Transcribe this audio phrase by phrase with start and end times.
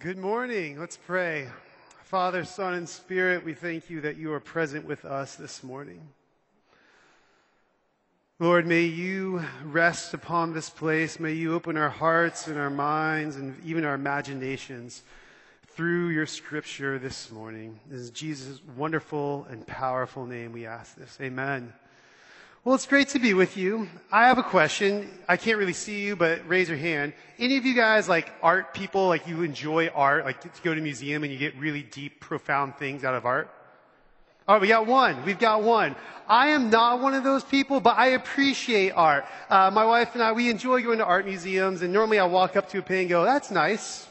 [0.00, 0.80] Good morning.
[0.80, 1.46] Let's pray.
[2.04, 6.00] Father, Son, and Spirit, we thank you that you are present with us this morning.
[8.38, 11.20] Lord, may you rest upon this place.
[11.20, 15.02] May you open our hearts and our minds and even our imaginations
[15.66, 17.78] through your scripture this morning.
[17.90, 21.18] Is Jesus' wonderful and powerful name we ask this.
[21.20, 21.74] Amen.
[22.62, 23.88] Well, it's great to be with you.
[24.12, 25.08] I have a question.
[25.26, 27.14] I can't really see you, but raise your hand.
[27.38, 30.78] Any of you guys like art people, like you enjoy art, like to go to
[30.78, 33.50] a museum and you get really deep, profound things out of art?
[34.46, 35.24] All right, we got one.
[35.24, 35.96] We've got one.
[36.28, 39.24] I am not one of those people, but I appreciate art.
[39.48, 42.56] Uh, my wife and I, we enjoy going to art museums, and normally I walk
[42.56, 44.06] up to a painting and go, that's nice.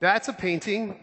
[0.00, 0.98] That's a painting.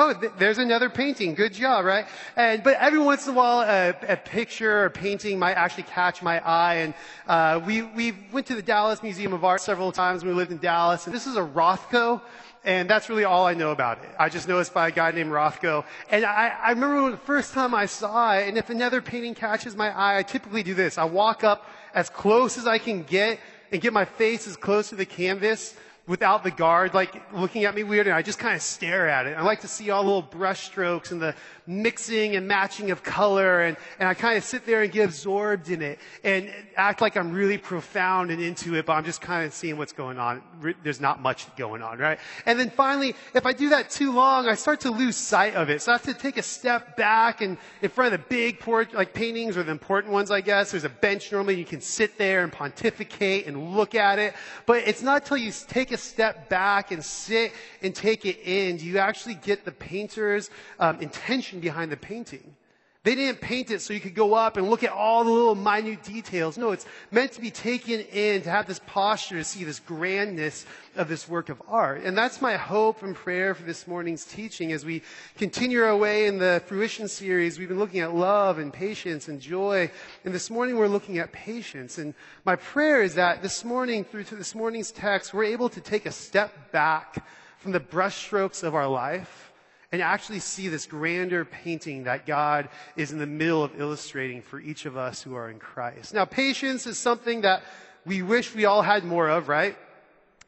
[0.00, 1.34] Oh, th- there's another painting.
[1.34, 2.06] Good job, right?
[2.36, 6.22] And, but every once in a while, a, a picture or painting might actually catch
[6.22, 6.74] my eye.
[6.76, 6.94] And
[7.26, 10.52] uh, we we went to the Dallas Museum of Art several times when we lived
[10.52, 11.06] in Dallas.
[11.06, 12.22] And this is a Rothko.
[12.64, 14.10] And that's really all I know about it.
[14.20, 15.84] I just know it's by a guy named Rothko.
[16.10, 19.74] And I, I remember the first time I saw it, and if another painting catches
[19.74, 20.96] my eye, I typically do this.
[20.96, 23.40] I walk up as close as I can get
[23.72, 25.74] and get my face as close to the canvas
[26.08, 29.26] without the guard like looking at me weird and I just kind of stare at
[29.26, 29.36] it.
[29.36, 31.34] I like to see all the little brush strokes and the
[31.68, 35.68] mixing and matching of color and, and I kind of sit there and get absorbed
[35.68, 39.44] in it and act like I'm really profound and into it, but I'm just kind
[39.44, 40.42] of seeing what's going on.
[40.82, 42.18] There's not much going on, right?
[42.46, 45.68] And then finally, if I do that too long, I start to lose sight of
[45.68, 45.82] it.
[45.82, 48.94] So I have to take a step back and in front of the big port,
[48.94, 50.70] like paintings or the important ones, I guess.
[50.70, 54.32] There's a bench normally you can sit there and pontificate and look at it.
[54.64, 58.78] But it's not until you take a step back and sit and take it in,
[58.78, 62.56] do you actually get the painter's um, intention behind the painting.
[63.04, 65.54] They didn't paint it so you could go up and look at all the little
[65.54, 66.58] minute details.
[66.58, 70.66] No, it's meant to be taken in, to have this posture, to see this grandness
[70.96, 72.02] of this work of art.
[72.02, 75.02] And that's my hope and prayer for this morning's teaching as we
[75.36, 77.58] continue our way in the fruition series.
[77.58, 79.90] We've been looking at love and patience and joy.
[80.24, 81.98] And this morning we're looking at patience.
[81.98, 82.14] And
[82.44, 86.04] my prayer is that this morning, through to this morning's text, we're able to take
[86.04, 87.24] a step back
[87.56, 89.47] from the brushstrokes of our life
[89.90, 94.60] and actually see this grander painting that God is in the middle of illustrating for
[94.60, 96.12] each of us who are in Christ.
[96.12, 97.62] Now, patience is something that
[98.04, 99.76] we wish we all had more of, right?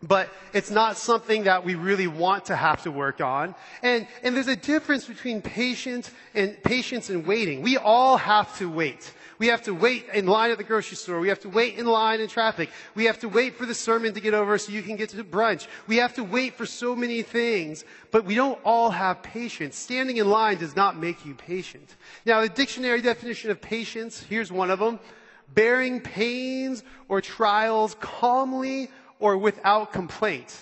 [0.02, 3.54] But it's not something that we really want to have to work on.
[3.82, 7.60] And, and there's a difference between patience and patience and waiting.
[7.62, 9.12] We all have to wait.
[9.40, 11.18] We have to wait in line at the grocery store.
[11.18, 12.68] We have to wait in line in traffic.
[12.94, 15.24] We have to wait for the sermon to get over so you can get to
[15.24, 15.66] brunch.
[15.86, 19.76] We have to wait for so many things, but we don't all have patience.
[19.76, 21.96] Standing in line does not make you patient.
[22.26, 25.00] Now, the dictionary definition of patience, here's one of them.
[25.54, 30.54] Bearing pains or trials calmly or without complaint.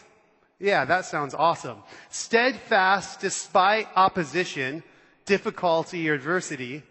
[0.60, 1.78] Yeah, that sounds awesome.
[2.10, 4.84] Steadfast despite opposition,
[5.26, 6.84] difficulty, or adversity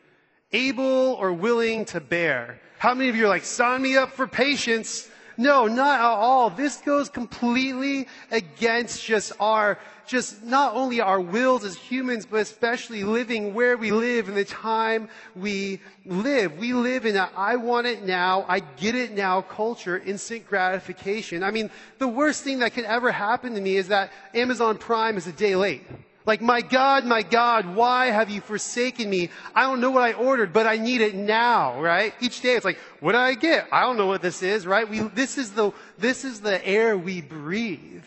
[0.51, 2.59] able or willing to bear.
[2.79, 5.09] How many of you are like, sign me up for patience?
[5.37, 6.49] No, not at all.
[6.49, 9.77] This goes completely against just our,
[10.07, 14.45] just not only our wills as humans, but especially living where we live and the
[14.45, 16.57] time we live.
[16.57, 21.43] We live in a I want it now, I get it now culture, instant gratification.
[21.43, 21.69] I mean,
[21.99, 25.31] the worst thing that could ever happen to me is that Amazon Prime is a
[25.31, 25.85] day late.
[26.27, 29.29] Like, my God, my God, why have you forsaken me?
[29.55, 32.13] I don't know what I ordered, but I need it now, right?
[32.19, 33.69] Each day it's like, what did I get?
[33.71, 34.87] I don't know what this is, right?
[34.87, 38.03] We, this is the, this is the air we breathe.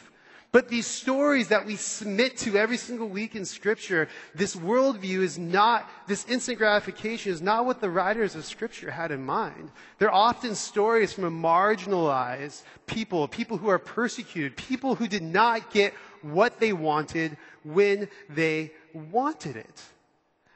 [0.53, 5.39] But these stories that we submit to every single week in scripture, this worldview is
[5.39, 9.71] not, this instant gratification is not what the writers of scripture had in mind.
[9.99, 15.71] They're often stories from a marginalized people, people who are persecuted, people who did not
[15.71, 19.83] get what they wanted when they wanted it.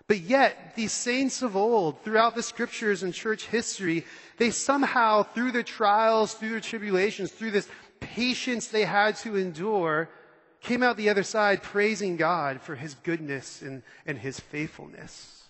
[0.07, 4.05] But yet, these saints of old, throughout the scriptures and church history,
[4.37, 7.69] they somehow, through their trials, through their tribulations, through this
[8.01, 10.11] patience they had to endure,
[10.61, 15.44] came out the other side praising God for his goodness and, and his faithfulness.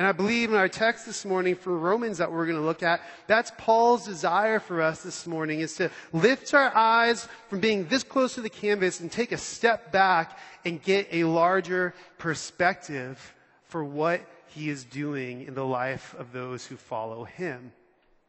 [0.00, 2.82] And I believe in our text this morning for Romans that we're going to look
[2.82, 7.86] at, that's Paul's desire for us this morning is to lift our eyes from being
[7.86, 13.34] this close to the canvas and take a step back and get a larger perspective
[13.64, 17.70] for what he is doing in the life of those who follow him.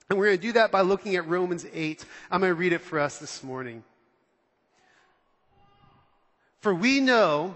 [0.09, 2.03] And we're going to do that by looking at Romans 8.
[2.29, 3.81] I'm going to read it for us this morning.
[6.59, 7.55] For we know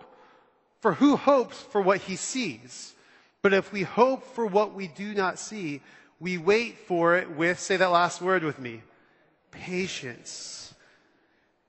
[0.81, 2.93] For who hopes for what he sees?
[3.41, 5.81] But if we hope for what we do not see,
[6.19, 8.81] we wait for it with, say that last word with me,
[9.51, 10.73] patience.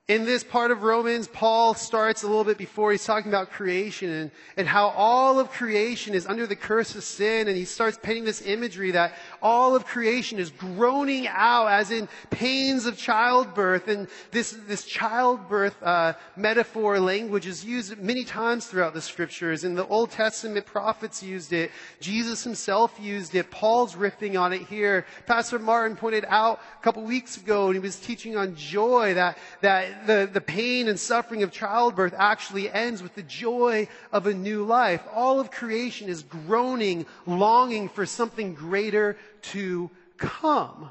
[0.09, 4.11] In this part of Romans, Paul starts a little bit before he's talking about creation
[4.11, 7.49] and, and how all of creation is under the curse of sin.
[7.49, 12.09] And he starts painting this imagery that all of creation is groaning out as in
[12.31, 13.89] pains of childbirth.
[13.89, 19.65] And this, this childbirth uh, metaphor language is used many times throughout the scriptures.
[19.65, 21.71] In the Old Testament, prophets used it.
[22.01, 23.51] Jesus himself used it.
[23.51, 25.05] Paul's riffing on it here.
[25.27, 29.39] Pastor Martin pointed out a couple weeks ago when he was teaching on joy that,
[29.61, 34.35] that the, the pain and suffering of childbirth actually ends with the joy of a
[34.35, 35.03] new life.
[35.13, 40.91] All of creation is groaning, longing for something greater to come.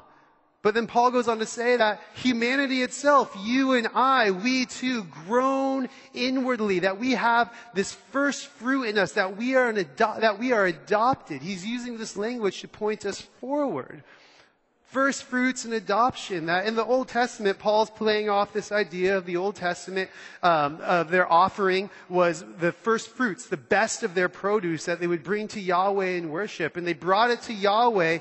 [0.62, 5.04] But then Paul goes on to say that humanity itself, you and I, we too
[5.26, 10.38] groan inwardly, that we have this first fruit in us, that we are, ado- that
[10.38, 11.42] we are adopted.
[11.42, 14.04] He's using this language to point us forward
[14.92, 16.46] first fruits and adoption.
[16.46, 20.10] That in the Old Testament, Paul's playing off this idea of the Old Testament
[20.42, 25.06] um, of their offering was the first fruits, the best of their produce that they
[25.06, 28.18] would bring to Yahweh in worship, and they brought it to Yahweh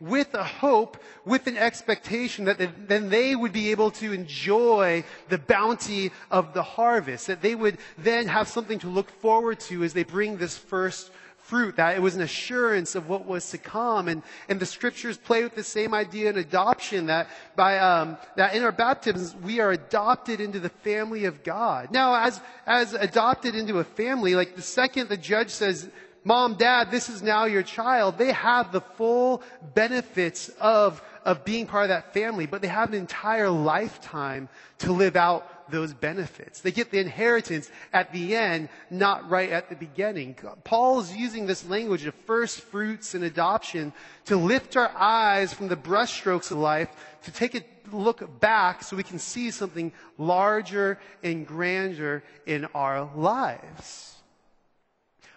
[0.00, 5.38] with a hope, with an expectation that then they would be able to enjoy the
[5.38, 9.92] bounty of the harvest, that they would then have something to look forward to as
[9.92, 11.10] they bring this first
[11.44, 14.08] fruit, that it was an assurance of what was to come.
[14.08, 18.54] And, and the scriptures play with the same idea in adoption that by, um, that
[18.54, 21.90] in our baptisms, we are adopted into the family of God.
[21.90, 25.88] Now, as, as adopted into a family, like the second the judge says,
[26.24, 29.42] mom, dad, this is now your child, they have the full
[29.74, 34.48] benefits of, of being part of that family, but they have an entire lifetime
[34.78, 36.60] to live out those benefits.
[36.60, 40.36] They get the inheritance at the end, not right at the beginning.
[40.64, 43.92] Paul is using this language of first fruits and adoption
[44.26, 46.88] to lift our eyes from the brushstrokes of life
[47.24, 53.10] to take a look back so we can see something larger and grander in our
[53.14, 54.14] lives.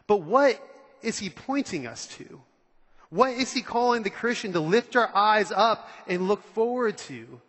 [0.07, 0.62] But what
[1.01, 2.41] is he pointing us to?
[3.09, 7.41] What is he calling the Christian to lift our eyes up and look forward to?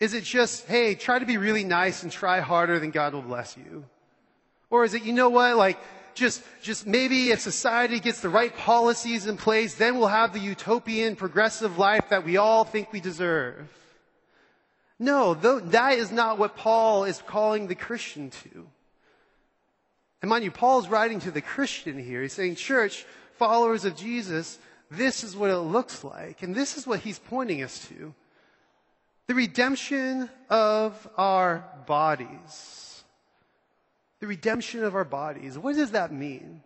[0.00, 3.22] Is it just, hey, try to be really nice and try harder, then God will
[3.22, 3.84] bless you?
[4.70, 5.78] Or is it, you know what, like,
[6.14, 10.40] just, just maybe if society gets the right policies in place, then we'll have the
[10.40, 13.68] utopian progressive life that we all think we deserve.
[14.98, 18.66] No, that is not what Paul is calling the Christian to.
[20.20, 22.22] And mind you, Paul's writing to the Christian here.
[22.22, 23.06] He's saying, church,
[23.36, 24.58] followers of Jesus,
[24.90, 26.42] this is what it looks like.
[26.42, 28.12] And this is what he's pointing us to
[29.28, 33.04] the redemption of our bodies.
[34.20, 35.58] The redemption of our bodies.
[35.58, 36.62] What does that mean?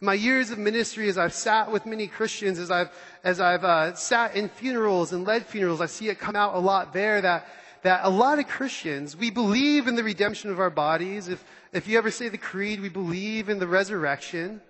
[0.00, 2.90] In my years of ministry, as I've sat with many Christians, as I've,
[3.22, 6.58] as I've uh, sat in funerals and led funerals, I see it come out a
[6.58, 7.46] lot there that,
[7.82, 11.28] that a lot of Christians, we believe in the redemption of our bodies.
[11.28, 14.60] If, if you ever say the creed, we believe in the resurrection.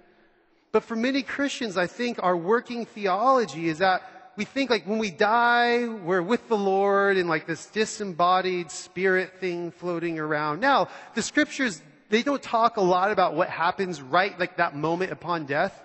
[0.72, 4.02] But for many Christians, I think our working theology is that
[4.38, 9.40] we think like when we die, we're with the Lord and like this disembodied spirit
[9.40, 10.60] thing floating around.
[10.60, 15.10] Now, the scriptures, they don't talk a lot about what happens right like that moment
[15.10, 15.82] upon death.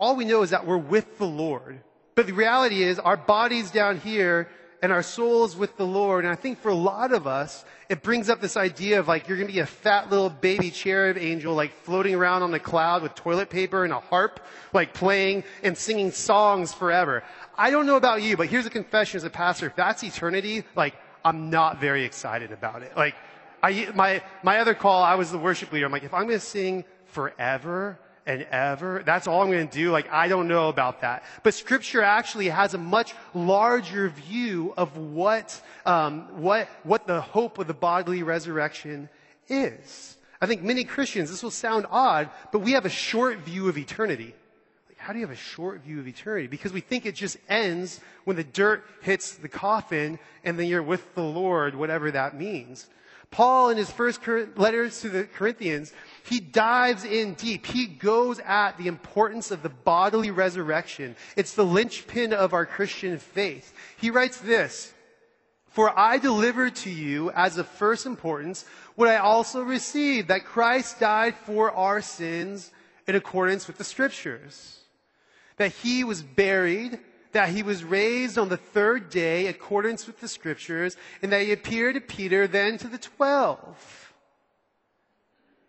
[0.00, 1.82] All we know is that we're with the Lord.
[2.14, 4.48] But the reality is our bodies down here
[4.82, 6.24] and our souls with the Lord.
[6.24, 9.28] And I think for a lot of us, it brings up this idea of like
[9.28, 12.60] you're going to be a fat little baby cherub angel like floating around on the
[12.60, 14.40] cloud with toilet paper and a harp,
[14.72, 17.24] like playing and singing songs forever.
[17.58, 19.66] I don't know about you, but here's a confession as a pastor.
[19.66, 22.96] If that's eternity, like, I'm not very excited about it.
[22.96, 23.16] Like,
[23.60, 25.84] I, my, my other call, I was the worship leader.
[25.84, 29.74] I'm like, if I'm going to sing forever and ever, that's all I'm going to
[29.76, 29.90] do.
[29.90, 31.24] Like, I don't know about that.
[31.42, 37.58] But scripture actually has a much larger view of what, um, what, what the hope
[37.58, 39.08] of the bodily resurrection
[39.48, 40.16] is.
[40.40, 43.76] I think many Christians, this will sound odd, but we have a short view of
[43.76, 44.36] eternity
[45.08, 46.48] how do you have a short view of eternity?
[46.48, 50.82] Because we think it just ends when the dirt hits the coffin and then you're
[50.82, 52.88] with the Lord, whatever that means.
[53.30, 54.20] Paul, in his first
[54.58, 57.64] letters to the Corinthians, he dives in deep.
[57.64, 61.16] He goes at the importance of the bodily resurrection.
[61.36, 63.72] It's the linchpin of our Christian faith.
[63.96, 64.92] He writes this
[65.68, 71.00] For I delivered to you as of first importance what I also received, that Christ
[71.00, 72.72] died for our sins
[73.06, 74.74] in accordance with the scriptures.
[75.58, 76.98] That he was buried,
[77.32, 81.52] that he was raised on the third day accordance with the scriptures, and that he
[81.52, 84.07] appeared to Peter, then to the twelve.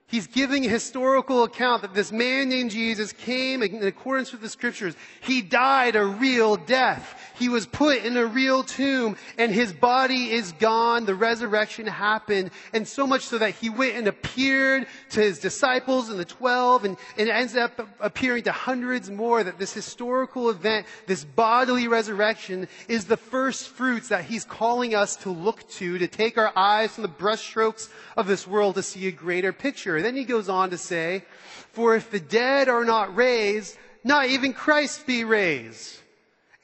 [0.10, 4.50] He's giving a historical account that this man named Jesus came in accordance with the
[4.50, 4.96] scriptures.
[5.22, 7.16] He died a real death.
[7.38, 11.06] He was put in a real tomb and his body is gone.
[11.06, 12.50] The resurrection happened.
[12.74, 16.86] And so much so that he went and appeared to his disciples and the twelve
[16.86, 22.68] and, and ends up appearing to hundreds more that this historical event, this bodily resurrection
[22.88, 26.96] is the first fruits that he's calling us to look to, to take our eyes
[26.96, 29.99] from the brushstrokes of this world to see a greater picture.
[30.02, 31.24] Then he goes on to say,
[31.72, 35.98] For if the dead are not raised, not even Christ be raised.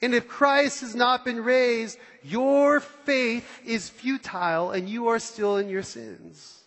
[0.02, 5.56] And if Christ has not been raised, your faith is futile and you are still
[5.56, 6.60] in your sins.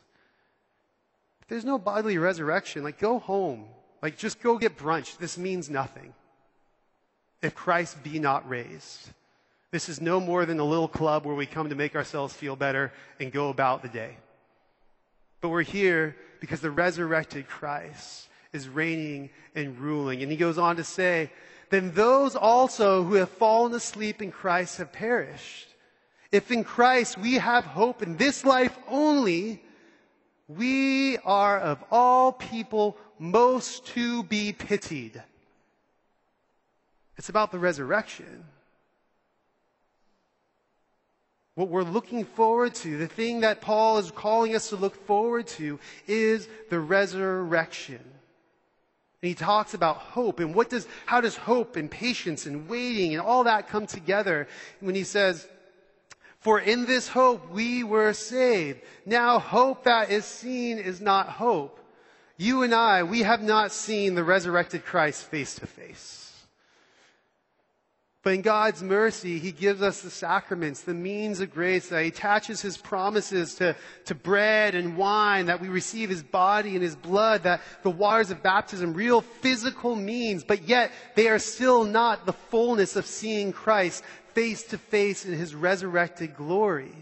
[1.42, 3.66] If there's no bodily resurrection, like go home.
[4.02, 5.18] Like just go get brunch.
[5.18, 6.14] This means nothing.
[7.42, 9.10] If Christ be not raised.
[9.72, 12.56] This is no more than a little club where we come to make ourselves feel
[12.56, 14.18] better and go about the day.
[15.42, 20.22] But we're here because the resurrected Christ is reigning and ruling.
[20.22, 21.32] And he goes on to say,
[21.70, 25.68] then those also who have fallen asleep in Christ have perished.
[26.32, 29.62] If in Christ we have hope in this life only,
[30.48, 35.22] we are of all people most to be pitied.
[37.18, 38.46] It's about the resurrection.
[41.60, 45.46] What we're looking forward to, the thing that Paul is calling us to look forward
[45.48, 48.00] to, is the resurrection.
[49.22, 53.12] And he talks about hope and what does, how does hope and patience and waiting
[53.14, 54.48] and all that come together
[54.80, 55.50] when he says,
[56.40, 58.80] for in this hope we were saved.
[59.06, 61.78] Now hope that is seen is not hope.
[62.38, 66.29] You and I, we have not seen the resurrected Christ face to face.
[68.22, 72.10] But in God's mercy, He gives us the sacraments, the means of grace, that He
[72.10, 76.98] attaches His promises to, to bread and wine, that we receive His body and His
[76.98, 82.26] blood, that the waters of baptism, real physical means, but yet they are still not
[82.26, 86.94] the fullness of seeing Christ face to face in His resurrected glory.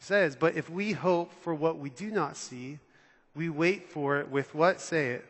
[0.00, 2.80] It says, but if we hope for what we do not see,
[3.36, 4.80] we wait for it with what?
[4.80, 5.24] Say it.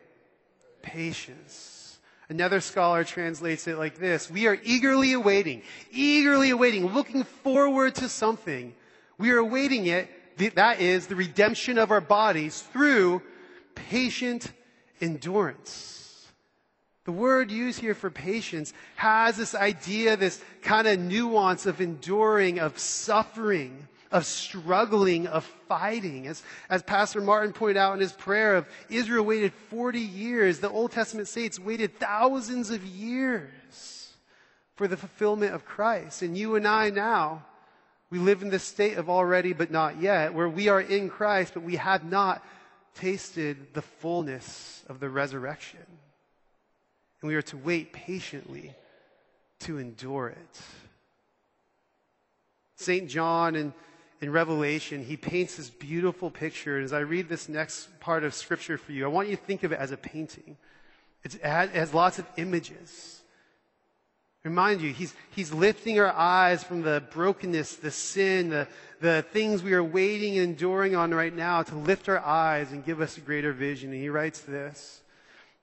[0.81, 1.78] Patience.
[2.29, 4.29] Another scholar translates it like this.
[4.29, 8.75] We are eagerly awaiting, eagerly awaiting, looking forward to something.
[9.17, 10.07] We are awaiting it.
[10.55, 13.23] That is the redemption of our bodies through
[13.73, 14.53] patient
[15.01, 16.27] endurance.
[17.05, 22.59] The word used here for patience has this idea, this kind of nuance of enduring,
[22.59, 26.27] of suffering of struggling, of fighting.
[26.27, 30.59] As, as Pastor Martin pointed out in his prayer of Israel waited 40 years.
[30.59, 34.13] The Old Testament saints waited thousands of years
[34.75, 36.21] for the fulfillment of Christ.
[36.21, 37.45] And you and I now,
[38.09, 41.53] we live in this state of already but not yet, where we are in Christ,
[41.53, 42.43] but we have not
[42.95, 45.85] tasted the fullness of the resurrection.
[47.21, 48.73] And we are to wait patiently
[49.59, 50.61] to endure it.
[52.77, 53.09] St.
[53.09, 53.73] John and
[54.21, 56.75] in Revelation, he paints this beautiful picture.
[56.75, 59.41] And as I read this next part of scripture for you, I want you to
[59.41, 60.57] think of it as a painting.
[61.23, 63.21] It's, it has lots of images.
[64.43, 68.67] Remind you, he's, he's lifting our eyes from the brokenness, the sin, the,
[69.01, 72.85] the things we are waiting and enduring on right now to lift our eyes and
[72.85, 73.91] give us a greater vision.
[73.91, 75.01] And he writes this.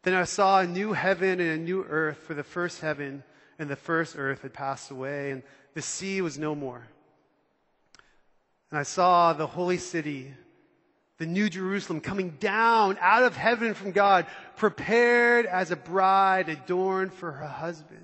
[0.02, 3.22] Then I saw a new heaven and a new earth, for the first heaven
[3.58, 5.42] and the first earth had passed away, and
[5.74, 6.86] the sea was no more.
[8.70, 10.34] And I saw the holy city,
[11.18, 17.12] the new Jerusalem, coming down out of heaven from God, prepared as a bride adorned
[17.12, 18.00] for her husband.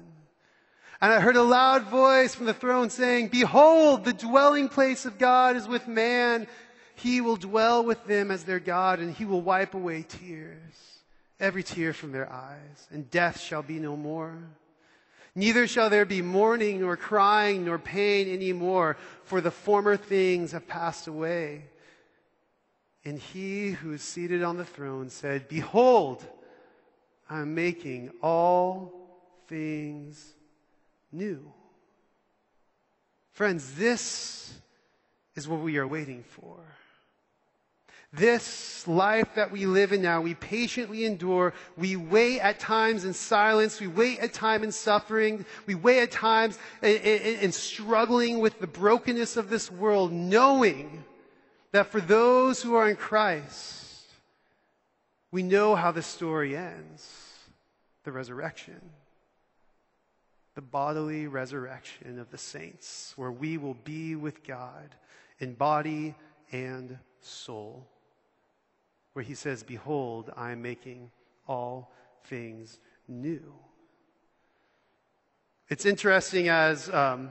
[1.00, 5.18] And I heard a loud voice from the throne saying, Behold, the dwelling place of
[5.18, 6.46] God is with man.
[6.94, 11.00] He will dwell with them as their God, and he will wipe away tears,
[11.40, 14.38] every tear from their eyes, and death shall be no more.
[15.34, 20.52] Neither shall there be mourning, nor crying, nor pain any more, for the former things
[20.52, 21.64] have passed away.
[23.04, 26.24] And he who is seated on the throne said, Behold,
[27.28, 28.92] I am making all
[29.48, 30.34] things
[31.10, 31.50] new.
[33.32, 34.52] Friends, this
[35.34, 36.58] is what we are waiting for.
[38.14, 41.54] This life that we live in now, we patiently endure.
[41.78, 43.80] We wait at times in silence.
[43.80, 45.46] We wait at times in suffering.
[45.64, 51.04] We wait at times in, in, in struggling with the brokenness of this world, knowing
[51.70, 54.02] that for those who are in Christ,
[55.30, 57.08] we know how the story ends
[58.04, 58.90] the resurrection,
[60.54, 64.94] the bodily resurrection of the saints, where we will be with God
[65.38, 66.14] in body
[66.50, 67.86] and soul
[69.12, 71.10] where he says, Behold, I am making
[71.46, 71.92] all
[72.24, 72.78] things
[73.08, 73.54] new.
[75.68, 77.30] It's interesting as um,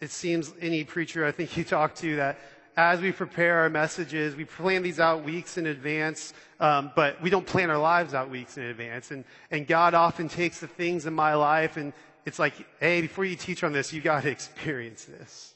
[0.00, 2.38] it seems any preacher I think you talk to that
[2.76, 7.30] as we prepare our messages, we plan these out weeks in advance, um, but we
[7.30, 9.10] don't plan our lives out weeks in advance.
[9.10, 11.94] And, and God often takes the things in my life and
[12.26, 15.54] it's like, hey, before you teach on this, you got to experience this.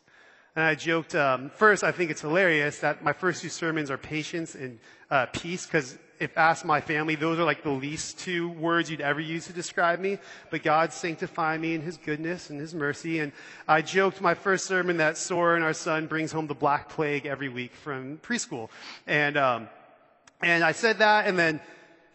[0.56, 3.98] And I joked, um, first, I think it's hilarious that my first two sermons are
[3.98, 4.78] patience and
[5.10, 9.00] uh, peace, because if asked my family, those are like the least two words you'd
[9.00, 10.18] ever use to describe me.
[10.50, 13.20] But God sanctified me in His goodness and His mercy.
[13.20, 13.32] And
[13.66, 17.48] I joked my first sermon that Soren, our son, brings home the black plague every
[17.48, 18.68] week from preschool.
[19.06, 19.68] And, um,
[20.42, 21.60] and I said that, and then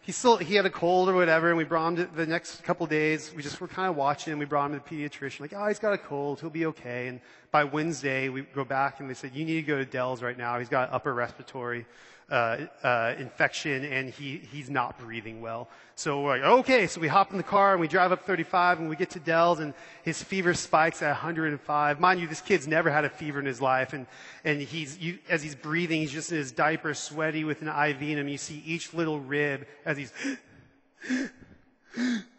[0.06, 2.62] he still he had a cold or whatever, and we brought him to the next
[2.62, 3.32] couple days.
[3.34, 4.38] We just were kind of watching him.
[4.38, 7.08] We brought him to the pediatrician, like, oh, he's got a cold, he'll be okay.
[7.08, 7.20] And
[7.50, 10.38] by Wednesday, we go back and they said, you need to go to Dell's right
[10.38, 10.60] now.
[10.60, 11.86] He's got upper respiratory
[12.30, 15.68] infection and he, he's not breathing well.
[15.94, 16.86] So we're like, okay.
[16.86, 19.20] So we hop in the car and we drive up 35 and we get to
[19.20, 22.00] Dell's and his fever spikes at 105.
[22.00, 23.92] Mind you, this kid's never had a fever in his life.
[23.92, 24.06] And,
[24.44, 28.02] and he's, you, as he's breathing, he's just in his diaper, sweaty with an IV
[28.02, 28.28] in him.
[28.28, 30.12] You see each little rib as he's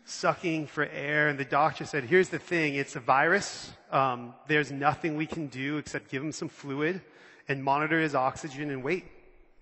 [0.06, 1.30] sucking for air.
[1.30, 2.76] And the doctor said, here's the thing.
[2.76, 3.72] It's a virus.
[3.90, 7.02] Um, there's nothing we can do except give him some fluid
[7.48, 9.06] and monitor his oxygen and wait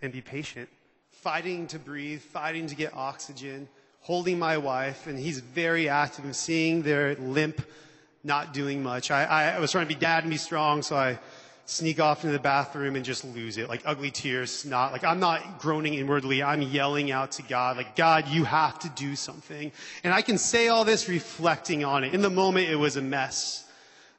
[0.01, 0.69] and be patient,
[1.11, 3.67] fighting to breathe, fighting to get oxygen,
[4.01, 7.61] holding my wife, and he's very active in seeing their limp,
[8.23, 9.11] not doing much.
[9.11, 11.17] I, I, was trying to be dad and be strong, so I
[11.65, 14.91] sneak off into the bathroom and just lose it, like ugly tears, snot.
[14.91, 18.89] Like I'm not groaning inwardly, I'm yelling out to God, like, God, you have to
[18.89, 19.71] do something.
[20.03, 22.13] And I can say all this reflecting on it.
[22.13, 23.64] In the moment, it was a mess.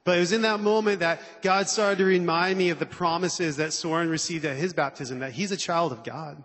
[0.07, 3.57] But it was in that moment that God started to remind me of the promises
[3.57, 6.45] that Soren received at his baptism, that he's a child of God.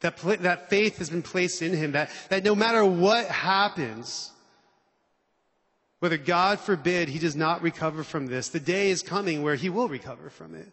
[0.00, 4.30] That, that faith has been placed in him, that, that no matter what happens,
[6.00, 9.70] whether God forbid he does not recover from this, the day is coming where he
[9.70, 10.70] will recover from it,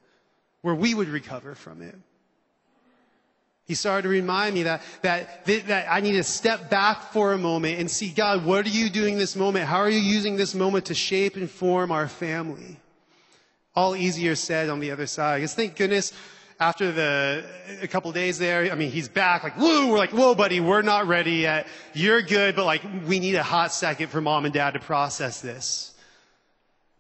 [0.62, 1.95] where we would recover from it.
[3.65, 7.38] He started to remind me that, that, that I need to step back for a
[7.38, 9.65] moment and see, God, what are you doing this moment?
[9.65, 12.78] How are you using this moment to shape and form our family?
[13.75, 15.38] All easier said on the other side.
[15.38, 16.13] Because thank goodness,
[16.60, 17.43] after the,
[17.82, 20.84] a couple days there, I mean, he's back, like, woo, we're like, whoa, buddy, we're
[20.84, 21.65] not ready yet.
[21.95, 25.41] You're good, but like, we need a hot second for mom and dad to process
[25.41, 25.95] this.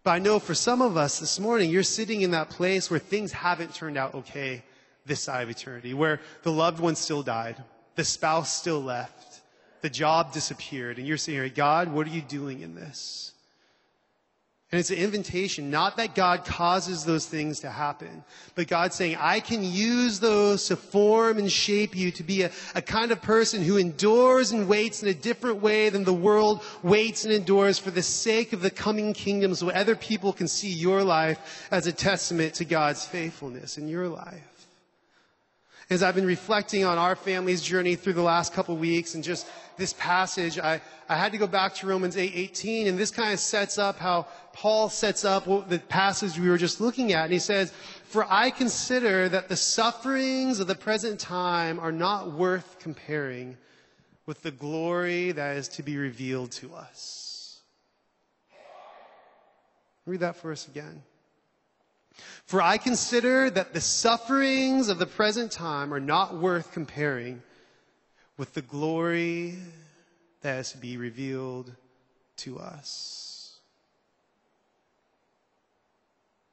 [0.03, 2.99] But I know for some of us this morning, you're sitting in that place where
[2.99, 4.63] things haven't turned out okay
[5.05, 7.57] this side of eternity, where the loved one still died,
[7.95, 9.41] the spouse still left,
[9.81, 13.31] the job disappeared, and you're saying, God, what are you doing in this?
[14.71, 18.23] And it's an invitation, not that God causes those things to happen,
[18.55, 22.51] but God saying, I can use those to form and shape you to be a,
[22.73, 26.63] a, kind of person who endures and waits in a different way than the world
[26.81, 30.71] waits and endures for the sake of the coming kingdom so other people can see
[30.71, 34.54] your life as a testament to God's faithfulness in your life
[35.89, 39.47] as I've been reflecting on our family's journey through the last couple weeks and just
[39.77, 43.39] this passage, I, I had to go back to Romans 8, and this kind of
[43.39, 47.25] sets up how Paul sets up the passage we were just looking at.
[47.25, 47.71] And he says,
[48.05, 53.57] For I consider that the sufferings of the present time are not worth comparing
[54.25, 57.59] with the glory that is to be revealed to us.
[60.07, 61.03] Read that for us again.
[62.45, 67.41] For I consider that the sufferings of the present time are not worth comparing
[68.37, 69.55] with the glory
[70.41, 71.71] that is to be revealed
[72.37, 73.59] to us.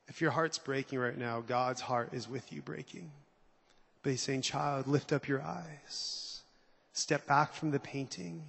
[0.09, 3.11] If your heart's breaking right now, God's heart is with you breaking.
[4.03, 6.43] But he's saying, child, lift up your eyes.
[6.93, 8.43] Step back from the painting.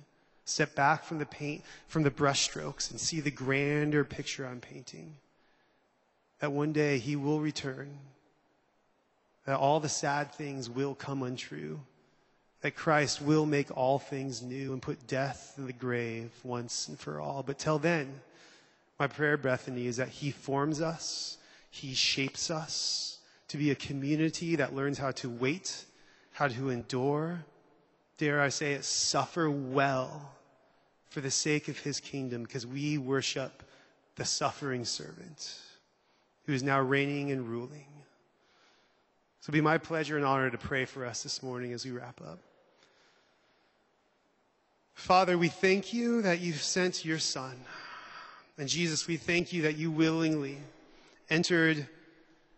[0.46, 5.16] Step back from the paint, from the brushstrokes and see the grander picture I'm painting
[6.44, 7.98] that one day he will return,
[9.46, 11.80] that all the sad things will come untrue,
[12.60, 17.00] that Christ will make all things new and put death in the grave once and
[17.00, 17.44] for all.
[17.44, 18.20] But till then,
[19.00, 21.38] my prayer, Bethany, is that he forms us,
[21.70, 25.86] he shapes us to be a community that learns how to wait,
[26.34, 27.46] how to endure,
[28.18, 30.34] dare I say it, suffer well
[31.08, 33.64] for the sake of his kingdom, because we worship
[34.18, 35.56] the suffering servant
[36.46, 37.86] who is now reigning and ruling.
[39.42, 42.22] So be my pleasure and honor to pray for us this morning as we wrap
[42.22, 42.40] up.
[44.94, 47.56] Father, we thank you that you've sent your Son.
[48.58, 50.58] And Jesus, we thank you that you willingly
[51.30, 51.88] entered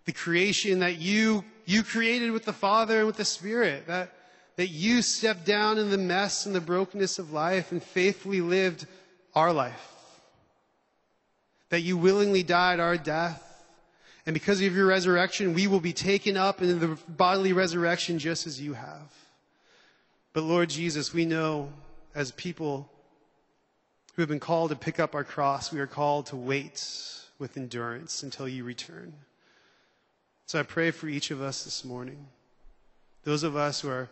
[0.06, 4.12] the creation that you, you created with the Father and with the Spirit, that,
[4.56, 8.86] that you stepped down in the mess and the brokenness of life and faithfully lived
[9.34, 9.91] our life.
[11.69, 13.55] That you willingly died our death.
[14.26, 18.48] And because of your resurrection, we will be taken up in the bodily resurrection just
[18.48, 19.14] as you have.
[20.34, 21.72] But Lord Jesus, we know
[22.16, 22.90] as people
[24.16, 26.86] who have been called to pick up our cross, we are called to wait
[27.38, 29.14] with endurance until you return.
[30.48, 32.28] So I pray for each of us this morning.
[33.24, 34.10] Those of us who are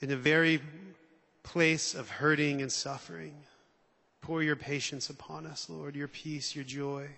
[0.00, 0.60] in a very
[1.42, 3.34] place of hurting and suffering,
[4.20, 7.08] pour your patience upon us, Lord, your peace, your joy.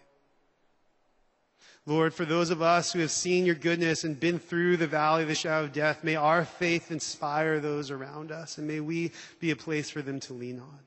[1.88, 5.22] Lord, for those of us who have seen your goodness and been through the valley
[5.22, 9.10] of the shadow of death, may our faith inspire those around us, and may we
[9.40, 10.78] be a place for them to lean on.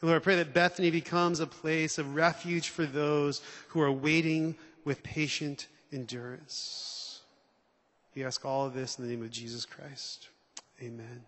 [0.00, 3.92] And Lord, I pray that Bethany becomes a place of refuge for those who are
[3.92, 7.20] waiting with patient endurance.
[8.14, 10.28] We ask all of this in the name of Jesus Christ.
[10.82, 11.24] Amen.